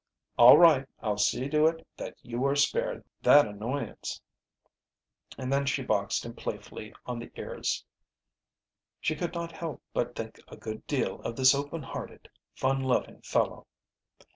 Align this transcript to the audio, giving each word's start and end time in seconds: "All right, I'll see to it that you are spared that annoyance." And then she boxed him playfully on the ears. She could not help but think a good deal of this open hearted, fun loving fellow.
"All 0.35 0.57
right, 0.57 0.89
I'll 1.03 1.19
see 1.19 1.47
to 1.49 1.67
it 1.67 1.85
that 1.95 2.15
you 2.23 2.43
are 2.45 2.55
spared 2.55 3.05
that 3.21 3.47
annoyance." 3.47 4.19
And 5.37 5.53
then 5.53 5.67
she 5.67 5.83
boxed 5.83 6.25
him 6.25 6.33
playfully 6.33 6.95
on 7.05 7.19
the 7.19 7.31
ears. 7.35 7.85
She 8.99 9.15
could 9.15 9.35
not 9.35 9.51
help 9.51 9.83
but 9.93 10.15
think 10.15 10.39
a 10.47 10.57
good 10.57 10.87
deal 10.87 11.21
of 11.21 11.35
this 11.35 11.53
open 11.53 11.83
hearted, 11.83 12.29
fun 12.55 12.81
loving 12.83 13.21
fellow. 13.21 13.67